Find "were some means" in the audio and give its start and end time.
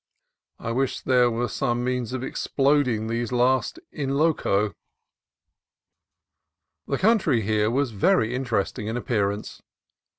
1.29-2.11